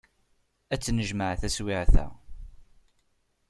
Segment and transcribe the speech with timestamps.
[0.73, 2.05] Ad t-nejmeɛ taswiɛt-a.